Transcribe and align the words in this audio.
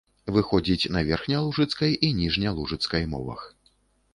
Выходзіць 0.35 0.91
на 0.95 1.03
верхнялужыцкай 1.09 1.91
і 2.07 2.09
ніжнялужыцкай 2.23 3.07
мовах. 3.13 3.41